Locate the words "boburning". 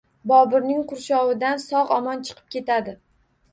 0.29-0.79